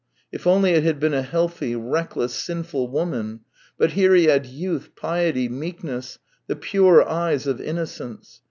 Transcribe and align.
U 0.31 0.39
only 0.47 0.71
it 0.71 0.81
had 0.81 0.99
been 0.99 1.13
a 1.13 1.21
healthy, 1.21 1.75
reckless, 1.75 2.33
sinful 2.33 2.87
woman; 2.87 3.41
but 3.77 3.91
here 3.91 4.15
he 4.15 4.23
had 4.25 4.47
youth, 4.47 4.95
piety, 4.95 5.47
meek 5.47 5.83
ness, 5.83 6.17
the 6.47 6.55
pure 6.55 7.07
eyes 7.07 7.45
of 7.45 7.61
innocence. 7.61 8.39